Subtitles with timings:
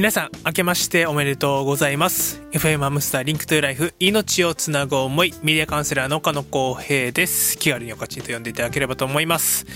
[0.00, 2.40] 皆さん、明けましておめでとうございます。
[2.52, 7.58] FM ハムスター Link to Life、命をつなぐ思い、メディアカウンセラーの岡野光平です。
[7.58, 9.66] 気軽におかちんと呼んでいただければと思います。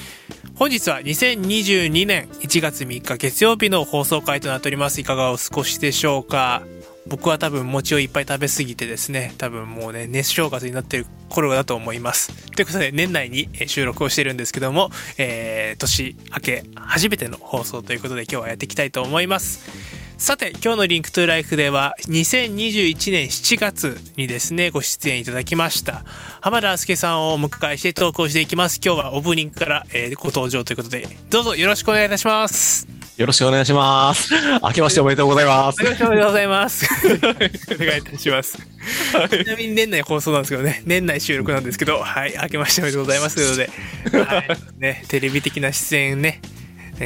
[0.55, 4.99] 本日は2022年1月3日月曜日の放送回となっております。
[4.99, 6.63] いかがお過ごしでしょうか？
[7.07, 12.33] 僕は多分餅をいっぱい食べ過ぎてですね、多分もうね、寝正月になってる頃だと思います。
[12.53, 20.04] ということで、年内に収録をしてるんですけども、えー、年明け初めての放送ということで今日はやっていきたいと思います。
[20.17, 26.05] さて、今日の Link to Life では、2021年7月にですね、ご出演いただきました、
[26.41, 28.81] 浜田介さんをお迎えして投稿していきます。
[28.83, 32.87] 今日はオープニングから、えーご登場ということで、どうぞよろしくお願いいたします。
[33.17, 34.33] よろしくお願いします。
[34.63, 35.83] 明けましておめでとうございます。
[35.83, 36.87] よろしくおめでとうございます。
[37.75, 38.59] お願いいたします。
[38.59, 43.69] ちなみに年内放送なんですけどね、年内収録なんですけど、はい、明けましておめでとうございますという
[44.11, 46.64] ことで、はい、ね、テレビ的な出演ね、ね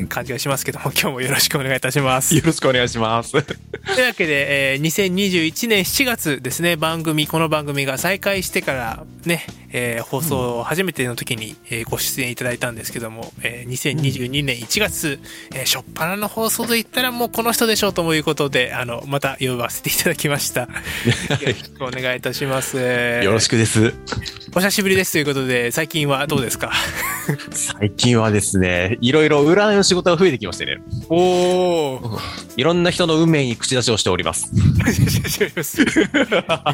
[0.09, 2.35] 感じがしますけども、今日もよろしくお願いいたします。
[2.35, 3.33] よろしくお願いします。
[3.33, 15.19] というわけで、えー2021年7月ですね、番組、この番組が再開してからね、えー放送初めての時に、えーご出演いただいたんですけども、えー2022年1月、
[15.55, 20.63] えー初っ端の放送といったらもうこの人でしょうということで、あの、また呼ばせていただきました。
[20.63, 20.69] よ
[21.47, 22.77] ろしくお願いいたします。
[22.77, 23.95] よろしくです。
[24.55, 26.73] お久しぶりですということで、最近はどうですか？
[27.53, 32.21] 最近はですね、いろいろ占いの仕事が増えてきましてね、おー。
[32.57, 34.51] いろんな人の運命に口出しをしております。
[34.53, 34.59] と
[35.41, 35.53] いう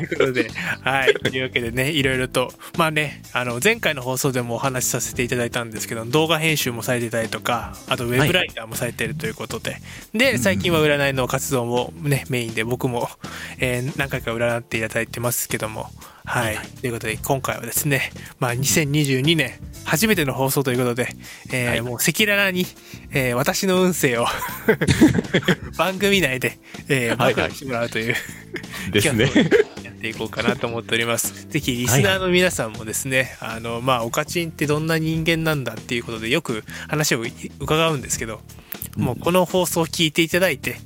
[0.08, 0.50] ことで、
[0.82, 1.14] はい。
[1.14, 9.76] というわけでね、いろいろと、まあね、あの、前回の放送でもお話しさせていただいたんですけど、動画編集もされてたりとか、あとウェブライターもされてるということで、
[10.14, 13.08] で、最近は占いの活動もね、メインで僕も、
[13.58, 15.90] えー何回か占っていただいてますけども、
[16.26, 16.56] はい。
[16.80, 19.52] ということで、今回はですね、まあ、2022年、
[19.84, 21.08] 初めての放送ということで、
[21.52, 21.80] えーはい。
[21.82, 22.66] もう赤裸々に、
[23.12, 24.26] えー私の運勢を
[25.76, 26.58] 番組内で、
[26.88, 28.16] えー、してもらうという、
[28.90, 29.30] ですね。
[30.04, 31.46] ていこうかなと思っております。
[31.48, 37.24] ぜひリスナーの皆さんもですね、あの、まあ、オカチンってどんな人間なんだっていうことでよく話を
[37.58, 38.42] 伺うんですけど、
[38.96, 40.76] もうこの放送を聞いていただいて、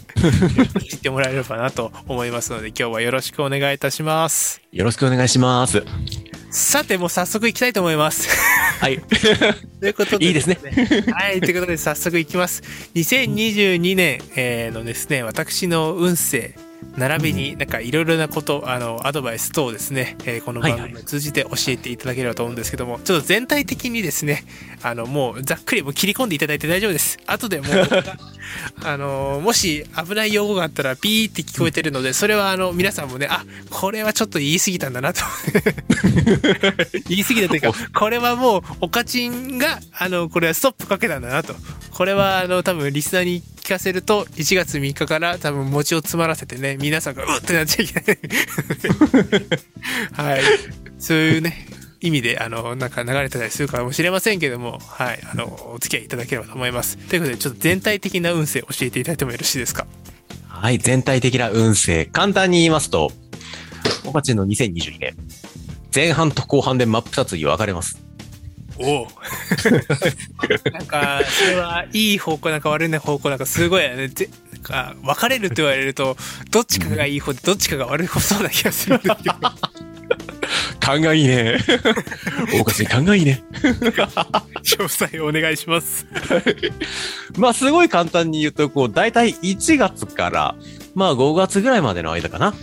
[0.88, 4.62] 知ってもらえればなと思いますので、今日はよろしくお願いいたします。
[4.72, 5.82] よろしくお願いします。
[6.50, 8.28] さて、もう早速行きたいと思います。
[8.80, 8.98] はい。
[9.80, 10.58] ということで、いいですね。
[11.12, 12.62] はい、ということで早速いきます。
[12.94, 16.54] 2022年、えーのですね、私の運勢、
[16.96, 24.44] 並びになんかいろいろなこと、あの、アドバイス等をですね、えーこの番組を通じて教えていただければと思うんですけども、ちょっと全体的にですね、
[24.82, 27.18] あの、もうざっくりもう切り込んでいただいて大丈夫です。
[27.26, 27.88] 後でもう、
[28.84, 35.20] あの、もし危ない用語があったらピーって聞こえてるので、それはあの、皆さんもね、あ、これはちょっと言い過ぎたんだなと。
[37.08, 41.54] 言い過ぎたというか、これはもう、おかちんが、あの、これはストップかけたんだなと。
[41.90, 48.18] これは、あの、多分、リスナーに聞かせると、1月3日から多分、餅を詰まらせてね、皆さんが、うってなっちゃいけない。
[50.12, 50.42] はい。
[50.98, 51.66] そういうね、
[52.00, 55.20] 意味で、あの、なんか流れてたりするかもしれませんけども、はい。
[55.32, 56.96] あの、お付き合いいただければと思います。
[56.98, 59.86] ということで、ちょっと全体的な運勢教えていただいてもよろしいですか？
[60.48, 62.06] はい、全体的な運勢。
[62.12, 63.12] 簡単に言いますと、
[64.04, 65.14] おかちの2022年、
[65.94, 67.98] 前半と後半で真っ二つに分かれます。
[68.80, 69.08] おお
[70.72, 76.16] なんかそれはいい方向なんか悪い方向なんかすごいよねぜなんか分かれるって言われると
[76.50, 79.34] どっちかがいい方でどっちかが悪い方そうな気がするんですけど
[80.88, 81.58] 勘がいいね。
[82.58, 83.42] おかち勘がいいね。
[83.52, 86.06] 詳細お願いします
[87.36, 90.54] まあ、すごい簡単に言うと、こう、だいたい1月から、
[90.94, 92.54] まあ、5月ぐらいまでの間かな。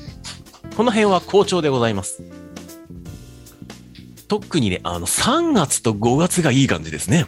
[0.76, 2.24] この辺は好調でございます。
[4.28, 7.28] 特にね、あの、3月と5月がいい感じですね。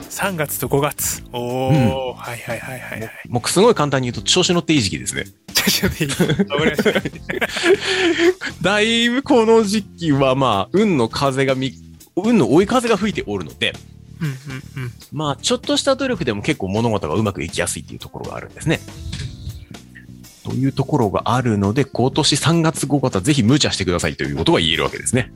[0.00, 1.22] 3月と5月。
[1.32, 1.76] おお、うん。
[2.16, 3.10] はいはいはいはいはい。
[3.28, 5.24] もう、すごい簡単に言うと、調子乗っていい時期ですね。
[5.54, 6.10] ちょっといい。
[8.62, 11.72] だいぶこの時期は、まあ、運の風がみ、
[12.16, 13.74] 運の追い風が吹いておるので、
[14.20, 14.92] うんうんうん。
[15.12, 18.80] まあ、ちょっとした努力でも結構物事がうまくいきやすいっていうところがあるんですね。
[20.44, 25.32] というところがあるので、今年3月5月はぜひ無茶してくださいということが言えるわけですね。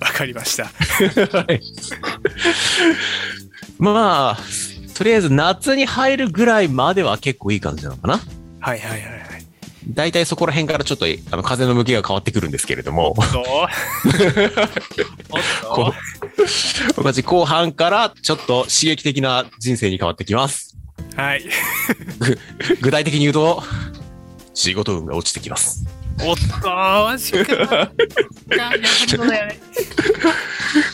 [0.00, 0.70] わかりました。
[3.78, 4.38] まあ、
[4.94, 8.20] とりあえず夏に入るぐらいまでは結構いい感じなのかな。
[8.60, 9.46] はいはいはいはい。
[9.88, 13.68] 大体そこら辺からちょっとあの風の向きが変わってくるんですけれども、どうおっ
[15.70, 15.94] こと。
[16.96, 20.76] 僕たち後半からちょっと刺激的な人生に変わってきます。
[21.14, 21.44] はい。
[22.18, 22.38] ぐ
[22.82, 23.62] 具体的に言うと、
[24.56, 25.84] 仕事運が落ちてきます。
[26.24, 27.92] おっとマジか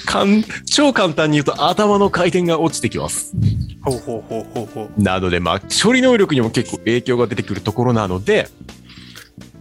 [0.05, 3.33] かん超簡単に言うと頭の回転が落ちてきます。
[3.85, 5.01] ほうほうほうほうほう。
[5.01, 8.49] なので、まあ、処理能力にも結構影響が出てくるところなので、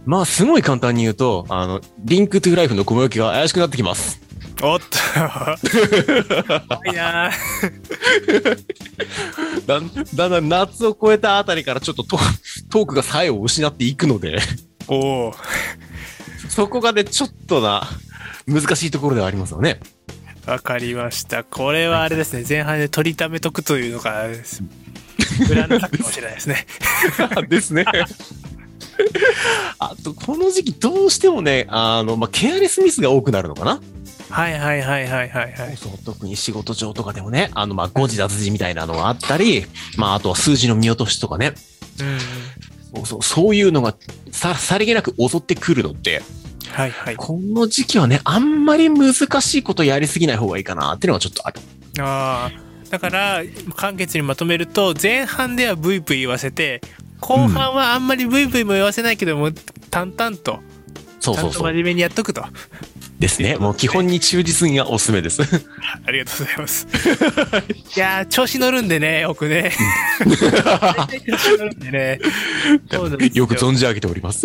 [0.04, 4.20] まあ、すごい簡単に言うと、あの、リンクトゥライフの小麦が怪しくなってきます。
[4.62, 4.84] おっと。
[6.68, 7.30] 怖いな
[9.66, 12.16] だんだんだん夏を超えたあたりからちょっとト
[12.72, 14.38] トークが作用を失っていくので、
[14.88, 15.34] おお。
[16.48, 17.82] そこがね、ちょっとな、
[18.46, 19.78] 難しいところではありますよね。
[20.46, 21.44] わかりました。
[21.44, 22.46] これはあれですね。
[22.48, 24.26] 前半で取りためとくというのが、
[25.46, 26.66] ブランド作かもしれないですね。
[27.48, 27.84] ですね。
[29.78, 33.82] あと、この時期どうしてもね、あの、まあ、ケアレスミスが多くなるのかな
[34.30, 35.76] はいはいはいはいはいはい。
[35.76, 39.66] そう、特に仕事上とかでもね、あの、まあ、誤字脱字みたいなのがあったり、
[39.98, 41.52] まあ、あとは数字の見落としとかね、
[42.00, 42.18] うん。
[42.96, 43.94] そうそう、そういうのが
[44.30, 46.22] さ、さりげなく襲ってくるので、
[46.72, 47.16] はいはい。
[47.16, 51.60] この時期はね、あんまり難しいことやりすぎない方がいいかなっていうのがちょっとある。
[52.00, 52.72] ああ。
[52.90, 53.42] だから、
[53.76, 56.82] 簡潔にまとめると、前半ではブイブイ言わせて、
[57.20, 59.50] 後半はあんまりブイブイも言わせないけども、
[59.90, 60.60] 淡々と、
[61.20, 61.62] そうそうそう。
[61.64, 62.44] 真面目にやっとくと。
[63.22, 63.56] ですね。
[63.56, 65.42] もう基本に忠実にがおすすめです。
[66.04, 66.88] ありがとうございます。
[67.96, 69.72] いやー、調子乗るんでね、僕ね。
[70.26, 72.18] 大体 調子乗るんでね。
[73.32, 74.44] よく存じ上げております。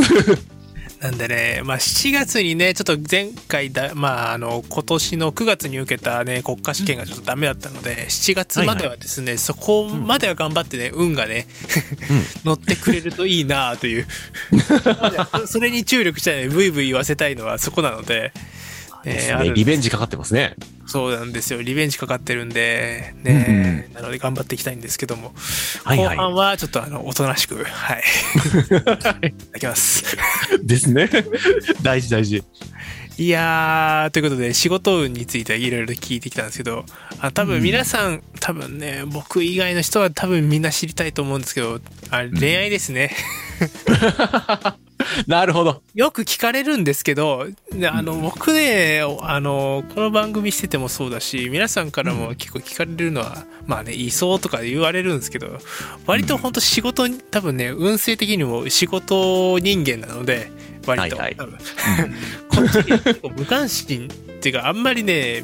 [1.01, 11.45] なんでね、まあ、7月にね、ちょっと前回だ、まあ、あの、今年の9月に受けたね、国家試験がちょっとダメだったので、7月まではですね、そこまでは頑張ってね、運がね、
[12.43, 14.07] 乗ってくれるといいなという。
[15.45, 18.33] それに注力したいね、ブイブイ言わせたいのはそこなので、
[19.05, 19.17] ね。
[19.27, 20.55] えーあるリベンジかかってますね。
[20.85, 21.61] そうなんですよ。
[21.61, 25.33] リベンジかかってるんで、ね、なので頑張っていきたいんですけども、
[25.83, 28.03] はいはい後半はちょっとあの、おとなしく、はい。
[28.65, 30.17] いただきます。
[30.63, 31.09] ですね。
[31.81, 32.43] 大事大事。
[33.19, 36.85] いやー、ということで、仕事運についてはいろいろ聞いてきたんですけど、
[37.19, 43.11] あ多分皆さん、多分ね、僕以外の人は多分みんな知りたいと思うんですけど、あ恋愛ですね。
[45.27, 45.81] なるほど。
[45.93, 55.59] よく聞かれるんですけど、であの、僕ね、あの、この番組しててもそうだし、皆さんからも結構聞かれるのは、まあね、いそうとか言われるんですけど、
[56.05, 60.51] 割と本当仕事に、多分ね、運勢的にも仕事人間なので、
[60.85, 61.17] 割と。
[61.17, 61.35] はいはい。
[61.35, 61.57] 多分。
[62.49, 65.43] こっち結構無関心っていうか、あんまりね、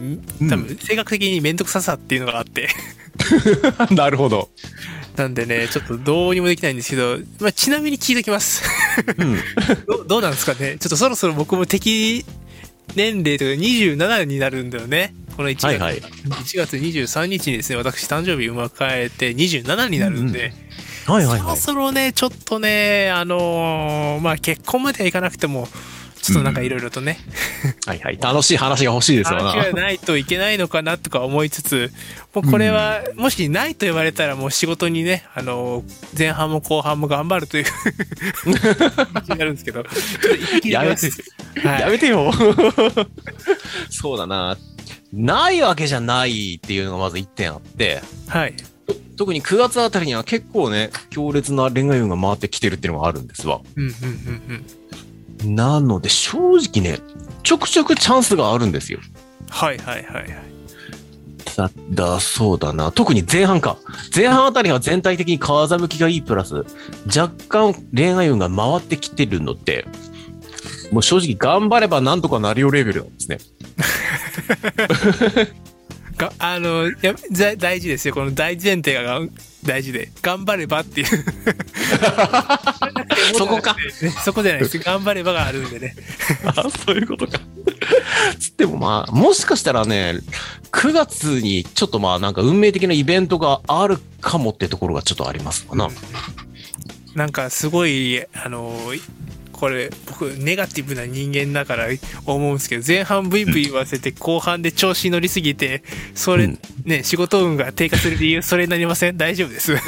[0.50, 2.69] 多分性格的に面倒くささっていうのがあって、
[3.92, 4.50] なるほど。
[5.15, 8.63] なんでね、ちょっとどうにもできないんですけど、まあ、ちなみに聞いときます。
[9.18, 9.38] うん。
[9.88, 10.77] どどうなんですかね？
[10.80, 12.25] ちょっとそろそろ僕も適
[12.95, 13.63] 年齢というか
[14.01, 15.13] 27になるんだよね。
[15.36, 20.54] この1月,、はいはい1月23日にですね、私誕生日を迎えて27になるんで、
[21.06, 21.57] はいはいはい。
[21.57, 25.68] そろそろね、ちょっとね、あのーまあ結婚まではいかなくても、
[26.23, 27.17] ちょっとなんかいろいろとね、
[27.85, 28.17] はいはい。
[28.19, 29.49] 楽しい話が欲しいですよな。
[29.49, 31.91] 話がないといけないのかなとか思いつつ、
[32.33, 37.65] もうこれは、もしないと言われたらもう仕事にね、あのー前半も後半も頑張るという
[39.25, 39.83] 気になるんですけど、
[40.63, 41.09] やめます
[41.61, 42.31] はいやめてよ。
[43.91, 44.57] そうだな。
[45.11, 48.53] ないわけじゃないっていうのがまず一点あって、はい。
[49.17, 53.61] 特に9月あたりには結構ね、強烈な恋愛運が回ってきてるっていうのがあるんですわ。
[53.75, 54.65] うんうんうんうん。
[55.45, 57.00] なので、正直ね、
[57.44, 59.00] ちょくちょくチャンスがあるんですよ。
[59.50, 60.28] はいはいはいはい。
[61.56, 62.92] だ、だ、そうだな。
[62.92, 63.78] 特に前半か。
[64.16, 66.66] 前半あたりは全体的に風向きがいいプラス、
[67.06, 69.85] 若干恋愛運が回ってきてるので、
[70.92, 73.38] もう正直頑張ればなんとかなるよレベルなんですね。
[76.18, 79.19] があのやざ大事ですよこの大前提が
[79.63, 81.07] 大事で頑張ればっていう。
[83.37, 83.75] そこか。
[84.01, 84.77] ねそこじゃないです。
[84.79, 85.95] 頑張ればがあるんでね。
[86.45, 86.53] あ、
[86.85, 87.39] そういうことか。
[88.39, 90.19] つってもまあ、もしかしたらね、
[90.71, 95.89] 9月にちょっとまあなんか運命的なイベントがあるかもってところがちょっとありますかな。
[97.15, 98.75] なんかすごいあの
[99.63, 101.85] これ僕ネガティブな人間だから
[102.25, 105.83] 思うんですけど前半ブイブイ言わせて後半で調子に乗りすぎて
[106.15, 106.59] それ、うん。
[106.83, 109.15] ね仕事運が低下する理由それになりません？
[109.15, 109.71] 大丈夫です。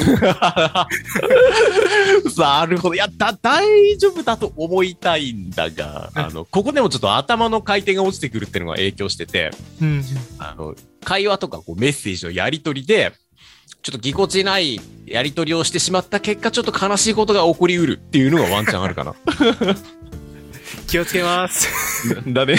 [2.38, 2.94] なるほど。
[2.94, 9.50] いや、だ、大丈夫だと思いたいんだが、あの、ここでもちょっと頭の回転が落ちてくるっていうのが影響してて、
[9.82, 10.02] うん。
[10.38, 13.12] あの、会話とかこうメッセージのやり取りで、
[13.86, 19.14] ちょっとぎこちないやり取りをしてしまった結果、ちょっと悲しいことが起こりうるっていうのがワンチャンあるかな。
[20.88, 21.68] 気をつけます
[22.26, 22.56] だね。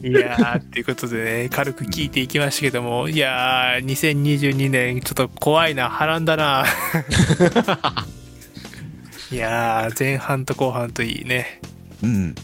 [0.00, 6.64] いやー、っていうことでね、軽く聞いていきましたけども、いやー、2022年、ちょっと怖いな、波乱だな。
[9.32, 11.60] いやー、前半と後半といいね。
[12.00, 12.36] うん。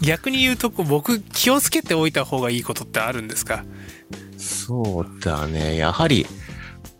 [0.00, 3.64] 逆に言うと僕気をつけておいた方がいいことってあるんですか？
[4.66, 5.76] そうだね。
[5.76, 6.26] やはり、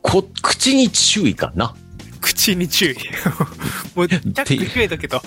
[0.02, 1.74] こ、口に注意かな。
[2.20, 2.96] 口に注意
[3.96, 5.20] もうチャック増えとけと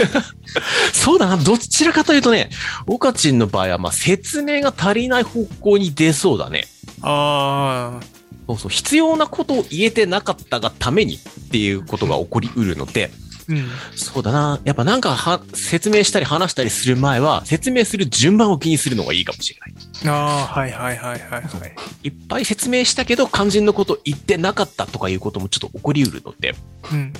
[0.92, 1.36] そうだな。
[1.36, 2.50] どちらかというとね、
[2.86, 6.66] オカチンの場合は、まあ、説明が足りない方向に出そうだね。
[7.02, 8.04] ああ
[8.46, 8.70] そうそう。
[8.70, 11.18] 必要なことを言えてなかったがためにっ
[11.50, 13.10] ていうことが起こりうるので、
[13.48, 14.60] うんそうだな。
[14.64, 19.74] やっぱなんかは、説明したり話したりする前は、説明する順番を気にするのがいいかもしれない。
[20.06, 21.44] ああはいはいはいはいはい
[22.02, 26.54] いっぱい説明したけど、肝心のこと言ってなかったとかいうこともちょっと起こりうるので、
[26.92, 27.12] うんうんうん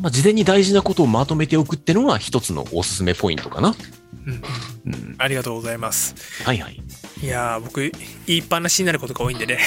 [0.00, 3.74] まあ、事前に大事なことをまとめておくってのが一つのおすすめポイントかな。
[4.26, 5.14] うん。
[5.18, 6.14] ありがとうございます
[6.44, 6.80] はいはい。
[7.22, 7.80] いやー僕
[8.26, 9.58] 言いっぱなしになることが多いんでね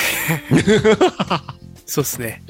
[1.85, 2.43] そうっすね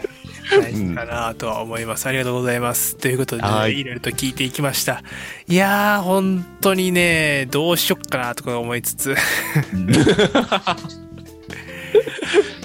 [0.52, 2.96] 大事かなとは思います、ありがとうございます。
[2.98, 3.80] ということで、ね、はい。
[3.80, 5.02] いろいろと聞いていきました。
[5.48, 9.12] いやー本当にねどうしよっかなとか思いつつ。
[9.14, 9.16] い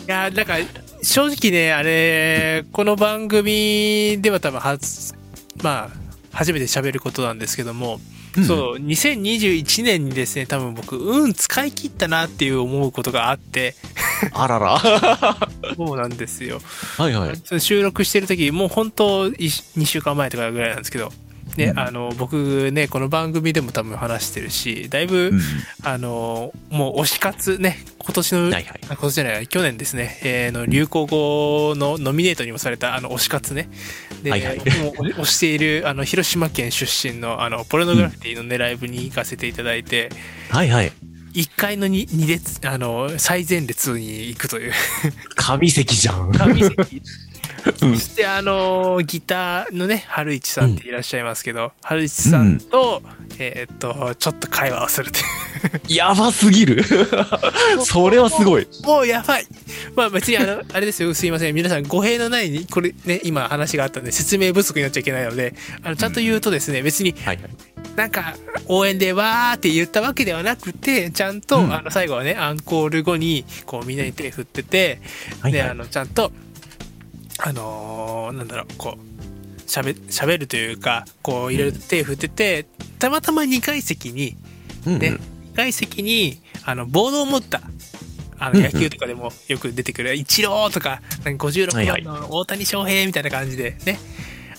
[0.07, 0.57] やーなんか
[1.03, 5.15] 正直ねあれこの番組では多分初
[5.63, 6.01] まあ
[6.33, 8.01] 初めて喋ることなんですけども、
[8.47, 13.75] そう2021年にですね多分僕運使い切ったなっていう思うことがあって
[14.33, 14.81] あらら。
[15.77, 16.61] そうなんですよ
[16.97, 17.61] はいはい。
[17.61, 21.13] 収録してる時もう本当2週間前とかぐらいなんですけど
[21.57, 25.33] ね、あの僕ねこの番組でも多分話してるしだいぶ、
[25.83, 28.65] あのもう推し活ね今年の、はいはい。
[28.65, 33.69] あ今年じゃない去年ですね、えーの流行語のノミネートにもされたあの推し活ね
[34.23, 34.65] で、はいはいもう
[35.21, 40.11] 推しているあの広島県出身のあのポルノグラフィティの、ねライブに行かせていただいて
[40.51, 40.93] はいはい。
[41.33, 44.73] 1階の 2, 二列あの最前列に行くという
[45.35, 46.33] 神席じゃん。
[46.33, 47.03] 神席
[47.83, 53.03] うんそしてあのギターのね春市さんっていらっしゃいますけど、春市さんと、
[53.39, 55.23] えーっとちょっと会話をするってい
[55.95, 56.83] うやばすぎる。
[57.85, 58.67] それはすごい。
[58.85, 59.47] もうやばい。
[59.95, 61.55] まあ別にあの、 あれですよ、すいません。
[61.55, 67.51] 皆さん語弊のないに、これね、今話があったんで説明不足になっちゃいけないので、あの、ちゃんと言うとですね、別にはいはい。
[68.01, 68.35] なんか
[68.67, 71.75] 応援でわーって言ったわけではなくて、ちゃんと、うん。
[71.75, 75.01] あの、最後はね、アンコール後に、こうみんなに手振ってて、で、
[75.43, 75.69] はいはい。
[75.69, 76.33] あの、ちゃんと、
[77.39, 82.67] あのーなんだろう、こう、喋、喋るというか、こう、いろいろ手振ってて、
[82.99, 84.39] たまたま2階席に、
[84.87, 84.99] うんうん。
[84.99, 85.19] で、2
[85.57, 87.61] 階席に、あの、ボードを持った、
[88.39, 88.73] あの、うんうん。
[88.73, 93.99] 野球とかでもよく出てくる、イチローとか、なんか56番の大谷翔平みたいな感じでね。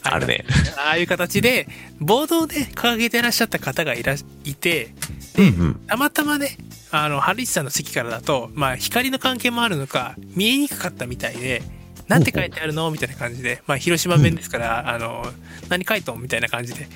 [0.04, 0.46] あるね。
[0.78, 1.68] ああいう形で、
[2.00, 4.16] ボードをね、掲げてらっしゃった方がいら
[4.46, 4.94] いて、
[5.38, 5.76] うんうん。
[5.88, 6.58] たまたまね、
[6.92, 11.62] あの、春市さんの席からだと、まあ、光の関係もあるのか、見えにくかったみたいで、
[12.08, 15.24] なんて書いてあるのみたいな感じで、まあ、広島弁ですから、あの、
[15.70, 16.88] 何書いとんみたいな感じで。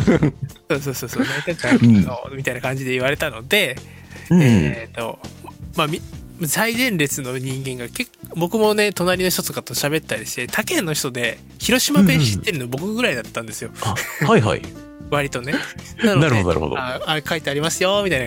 [0.70, 3.76] そうそうそうそう、何書いてあるのみたいな感じで言われたので、
[4.30, 5.18] うんえっ、と、
[5.76, 6.00] まあ、み
[6.42, 13.94] 最前列の人間が結構僕もね隣の人とかと喋ったりして他県の人で広島弁知ってるの僕ぐらいだったんですよ、あ、
[14.26, 14.62] はいはい。
[15.10, 15.54] 割とね
[16.02, 16.78] なるほどなるほど。
[16.78, 18.26] ああ書いてありますよみたいな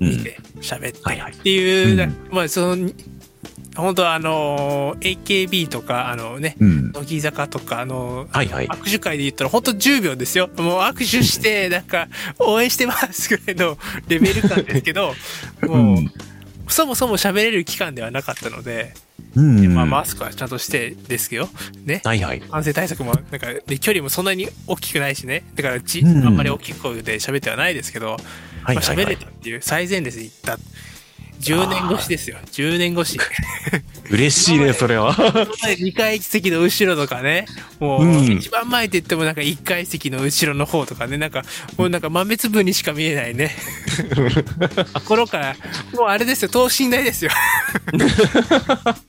[0.00, 0.10] うん。
[0.10, 2.90] 見て喋ってっていう、うんなまあその
[3.76, 6.92] 本当はあの AKB とかあのねうん。
[6.92, 8.66] 乃木坂とかあのはいはい。
[8.68, 12.08] 握手会で言ったら本当10秒ですよもう握手してなんか
[12.38, 13.76] 応援してますぐらいの
[14.08, 15.14] レベル感ですけど
[15.62, 16.04] もう、
[16.68, 18.94] そもそも喋れる期間ではなかったので、
[19.36, 19.74] うん。
[19.74, 21.48] まあ、マスクはちゃんとしてですけど
[21.84, 22.00] ね。
[22.04, 22.40] はいはい。
[22.40, 25.44] 感染対策もなんかで距離もそんなに大きくないしね。
[25.54, 28.18] だからち、うんあんまり大きい声で喋ってはないですけど、は
[28.64, 28.84] はいはい。
[28.84, 30.58] 喋れたっていう最前列に行った
[31.40, 32.38] 10年越しですよ。
[32.52, 33.18] 10年越し。
[34.10, 35.14] 嬉しいね、それは。
[35.14, 37.44] 2階席の後ろとかね
[37.78, 38.38] もううん。
[38.38, 41.44] 一番前って言ってもなんか1階席の後ろの方とかねなんか
[41.76, 43.54] もうなんか豆粒にしか見えないね。
[45.04, 45.56] 頃から
[45.94, 47.30] もうあれですよ等身大ですよ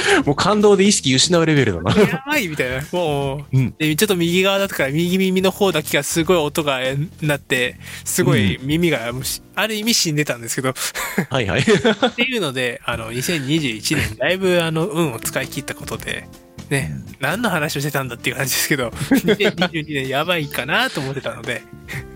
[0.24, 1.94] もう感動で意識失うレベルだな。
[1.94, 3.74] やばいみたいなもううん。
[3.78, 6.80] でちょっと右側だったから右耳の方だけがすごい音が
[7.20, 10.74] なってすごい耳がもうしある意味死んでたんですけどっ
[11.30, 11.62] はいはい。
[12.16, 16.26] ていうのであの2021年だいぶあの運を使い切ったことで
[16.70, 21.62] ね何の話をしてたんだっていう感じですけど2022年やばいかなと思ってたので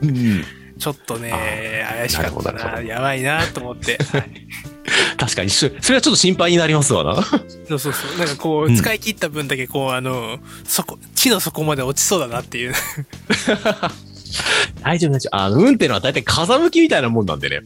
[0.02, 0.44] うん。
[0.78, 4.75] ちょっとねあ怪しかったななやばいなと思って、はい
[5.16, 7.22] 確かに、そそれはちょっと心配になりますわな。
[7.68, 12.74] そうそうそうなんかこううん使い切った分だけこうあの底地の底まで落ちそうだなっていう
[14.82, 15.36] 大丈夫大丈夫。
[15.36, 17.60] あの、運ってのは大体風向きみたいなもんなんでね。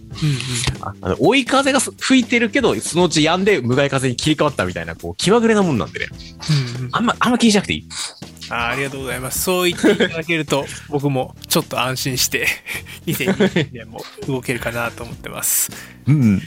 [0.81, 6.07] ああの追い風が吹いてるけど、そのうち止んで向かい風に切り替わったみたいな、こう、気まぐれなもんなんでね。
[6.79, 7.89] うんうんあんま、あんま気にしなくていい。
[8.51, 9.43] あありがとうございます。
[9.43, 12.47] そう言っていただけると、 僕もちょっと安心して、
[13.07, 15.71] 2020年も動けるかなと思ってます。
[16.07, 16.43] うん。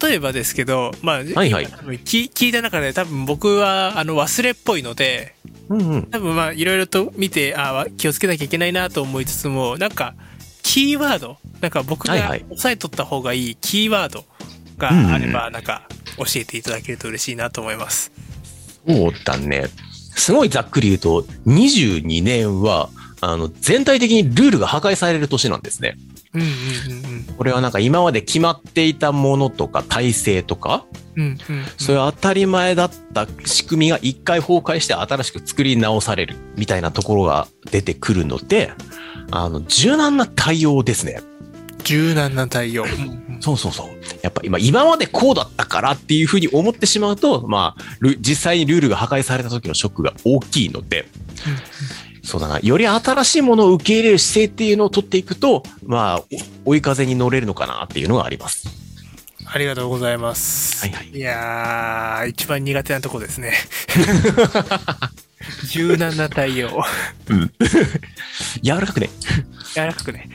[0.00, 5.34] 例えばですけど、まあ、はいはい聞聞いた中で多分僕はあの忘れっぽいので、
[5.68, 6.02] うんうん。
[6.06, 10.14] 多分まあいろいろと見て、ああ、気をつけなきゃいけないなと思いつつも、なんか、
[10.62, 14.24] キーワード、なんか僕が押さえとった方がいいキーワード
[14.76, 18.12] があれば、なんか教えていただけると嬉しいなと思います。
[18.86, 19.66] そうだね。
[20.16, 25.96] すごいざっくり言うと、22年は、あの、全体的にルールが破壊される年なんですね。
[26.34, 30.84] うんうんうんこれはなんか今まで決まっていたものとか体制とか、
[31.16, 31.22] うん。
[31.22, 31.64] うんう。
[31.76, 38.72] そういう当たり前だった仕組みが一回崩壊して新しく作り直されるみたいなところが出てくるので、
[39.30, 41.20] あの、柔軟な対応ですね。
[41.84, 42.86] 柔軟な対応。
[43.40, 43.88] そうそうそう。
[44.22, 51.06] やっぱ今、今までこうだったからっていうふうに思ってしまうと、まあ、ル実際にルールが破壊された時のショックが大きいので、
[52.28, 56.24] そうだな、より新しいものを受け入れる姿勢っていうのを取っていくと、まあ、
[56.66, 58.68] お追い風に乗れるのかなっていうのがあります。
[59.46, 60.86] ありがとうございます。
[60.86, 63.54] はいはいいやー、一番苦手なとこですね。
[65.72, 66.84] 柔軟な対応。
[67.30, 67.50] うん。
[68.62, 69.08] 柔らかくね。
[69.74, 70.28] 柔らかくね。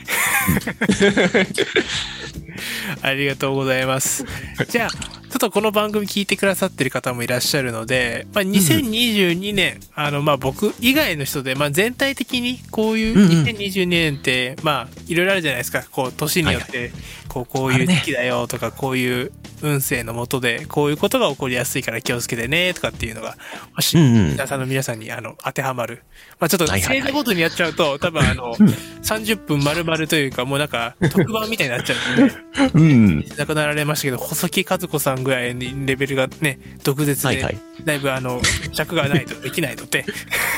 [3.02, 4.26] ありがとうございます。
[4.70, 4.90] じゃあ、
[5.34, 15.84] ちょっとこの番組聞いてくださってる方もいらっしゃるので、まあ、2022年、あの、まあ、僕以外の人で、まあ、全体的にこういううんうん2022年って、まあ、いろいろあるじゃないですか。
[15.90, 16.92] こう、年によって、
[17.30, 19.32] こう、こういう時期だよとか、こういう
[19.64, 23.36] 運勢のもとで、こういうことが起こりやすいから気をつけてね、とかっていうのが、
[23.76, 26.04] もし、うんうん皆さんの皆さんに、あの、当てはまる。
[26.40, 28.56] まあ、ちょっと、星座ごとにやっちゃうと、多分あの、
[29.02, 33.26] 30分丸々というか、もうなんか、特番みたいになっちゃうんで、うん。
[33.38, 37.58] 亡くなられましたけど、細木和子さんぐらいにレベルがね、毒舌で、はいはい。
[37.84, 40.06] だいぶあの、尺がないとできないので、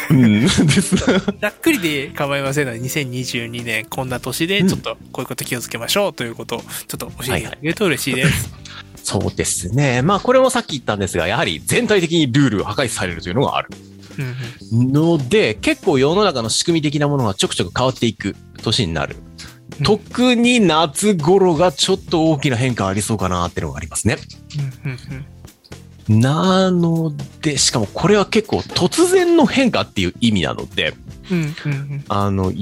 [0.09, 0.41] うん。
[0.41, 0.95] です。
[1.41, 8.53] ざっくりで構いませんので、2022年こんな年で、ちょっとこういうこと気をつけましょうということを、ちょっと教えていただけると嬉しいです。
[9.03, 10.01] そうですね。
[10.01, 13.69] まあ、これもさっき言ったんですが、やはり全体的にルールが破壊されるというのがある。
[14.71, 19.15] ので、結構世の中の仕組み的なものがちょくちょく変わっていく年になる。
[19.83, 24.17] 特に夏頃がちょっと大きな変化ありそうかなっていうのがありますね。
[26.07, 30.93] なので、しかもこれは結構突然の変化っていう意味なので、
[32.09, 32.53] あの、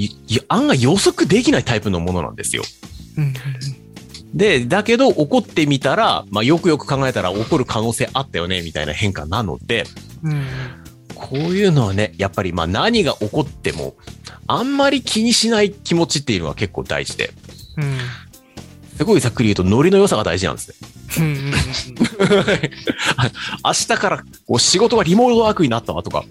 [0.48, 2.64] 案外予測できないタイプのものなんですよ。
[4.34, 9.84] で、だけど起こってみたら、まあよくよく考えたら起こる可能性あったよね、みたいな変化なので、
[11.14, 13.96] こういうのはね、やっぱりまあ何が起こっても、
[14.48, 17.32] あんまり気にしない気持ちっていうのは結構大事で、
[17.78, 17.98] うん
[18.98, 20.76] すごいざっくり言うとノリの良さが大事なんですね。
[23.66, 26.24] 明日からこう仕事がリモートワークになったわとか、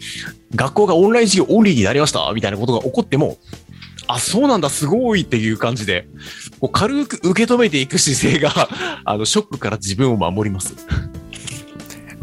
[0.55, 3.39] 学校がオンライン授業オンリーになりましたみたいなことが起こっても、
[4.07, 6.07] あ、そうなんだ、すごいっていう感じで、
[6.61, 8.69] こう軽く受け止めていく姿勢が、
[9.05, 10.75] あの、ショックから自分を守ります。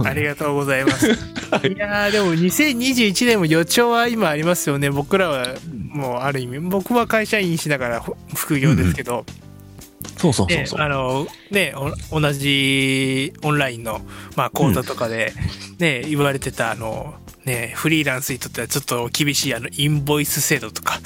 [0.04, 1.08] ありがとうございます。
[1.08, 1.16] い
[1.52, 4.90] はいやーでも2021年も予兆は今ありますよね。
[4.90, 5.56] 僕らは
[5.92, 9.26] もうある意味、僕は会社員しながらほ副業ですけど、
[10.18, 10.82] そうそうそうねそう。
[10.82, 11.74] あのね
[12.12, 14.02] お同じオンラインの、
[14.36, 15.34] まあ、講座とかで、
[15.80, 21.00] ね言われてたあの、ね、フリーランスにとってはちょっと厳しいあのインボイス制度とか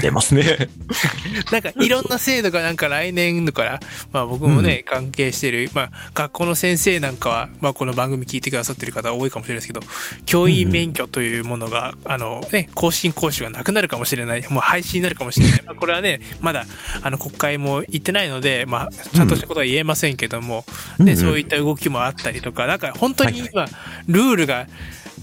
[0.00, 0.68] 出ますね。
[1.50, 3.80] なんかいろんな制度がなんか来年度から、
[4.12, 9.80] まあ、僕もね、関係してる、まあ、学校の先生なんかは、まあ、この番組聞いてくださってる方多いかもしれないですけど
[10.26, 14.44] 教員免許というものが、あのね、更新講習がなくなるかもしれない。
[14.48, 16.66] もう廃止になるかもしれない、 まあ、これはねまだ
[17.02, 20.64] あの国会も行ってないので、まあ、ちゃんとしたことは言えませんけども、
[20.98, 21.16] ね、うんうん。
[21.16, 23.66] そういった動きもあったりとかなんか本当に今、
[24.06, 24.66] ルールが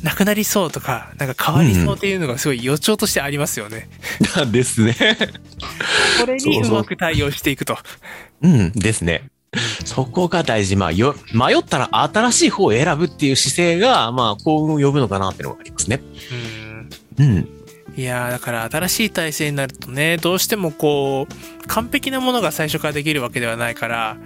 [0.04, 3.90] なくなりそうとかなんか変わりそうっていうのがすごい予兆としてありますよね。
[4.52, 4.96] ですね。
[6.20, 7.78] これにうまく対応していくと。
[8.42, 9.30] うん、ですね。
[9.86, 10.76] そこが大事。
[10.76, 16.02] まあ、よ、迷ったら新しい方を選ぶっていう姿勢が、まあ、幸運を呼ぶのかなっていうのがありますね。
[16.32, 16.66] うん
[17.18, 17.50] うん。
[17.98, 24.18] いやーだから新しい体制になるとねどうしてもこう完璧なものが最初からできるわけではないから、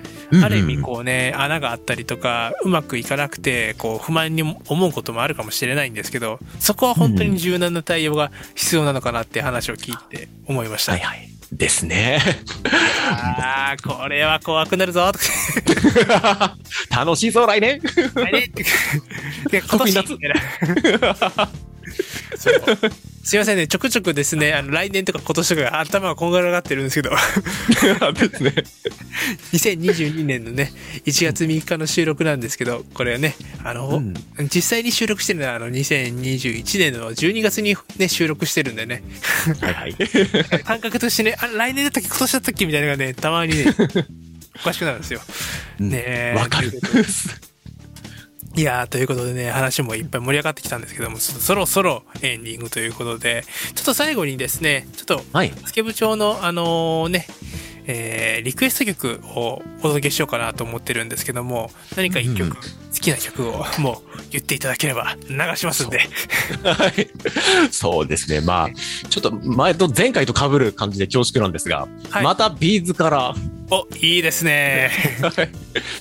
[0.43, 11.29] ある意味こうね穴があったりとかうまくいかなくてこう不満に思うこともあるかもしれないんですけどそこは本当に柔軟な対応が必要なのかなって話を聞いて思いました、はいはい。
[11.51, 12.19] ですね。
[13.12, 15.12] あーこれは怖くなるぞ
[16.91, 17.82] 楽しいぞ、来年。
[18.15, 18.41] あれ？
[18.41, 18.63] って
[19.49, 19.95] で今年
[22.37, 27.15] すいませんね、ちょくちょくですね、あの、来年とか今年とかが頭がこんがらがってるんですけど、
[28.13, 28.53] ですね。
[29.53, 30.71] 2022年のね、
[31.05, 34.13] 1月3日の収録なんですけど、これはね、あの、うん。
[34.53, 39.03] 実際に収録してるのは、あの、2021年の12月にね、収録してるんでね、
[39.61, 39.95] はいはい。
[40.63, 42.65] 感覚としてね、あ、来年だったっけ、今年だったっけ？
[42.65, 43.65] みたいなのがね、たまにね、
[44.55, 45.21] おかしくなるんですよ。
[45.79, 45.89] うん。
[45.89, 46.33] ねえ。
[46.37, 46.79] わかる。
[48.59, 55.53] いやー、ということでね、話もいっぱい盛り上がってきたんですけども、そそろそろエンディングということで、ちょっと最後にですね、ちょっと、はい。
[55.65, 57.25] スケ部長の、あのね、
[57.87, 65.99] えーリクエスト曲をお届けしようかなと思ってるんですけども、何か一曲、うん好きな曲をもう言っていただければ流しますんで。
[66.63, 67.07] はい。
[67.71, 68.41] そうですね。
[68.41, 68.69] まあ、
[69.09, 73.35] ちょっと前と前回と被る感じで恐縮なんですが、はいまた B'z から、
[73.71, 74.91] お、いいですね。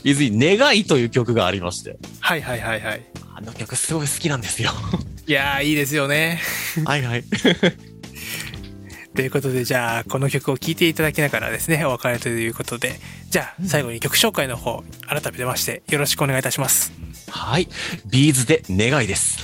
[0.03, 3.03] B'z に願いという曲がありまして、はいはいはいはい。
[3.35, 4.73] あの曲すごい好きなんですよ。
[5.27, 6.41] いやー、いいですよね。
[6.85, 7.25] はいはい。
[9.15, 13.01] ということで、じゃあ、この曲を聴いていただきながらですね、お別れということで、
[13.31, 16.93] じゃあ、最後に曲紹介の方、改めてまして、よろしくお願いいたします。
[17.29, 17.69] はい。
[18.11, 19.39] ビーズで願いです。